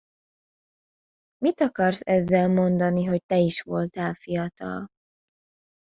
[1.37, 4.87] Mit akarsz ezzel mondani, hogy te is voltál fiatal?